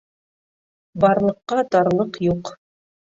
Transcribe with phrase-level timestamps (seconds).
[1.03, 2.51] Барлыҡҡа тарлыҡ юҡ.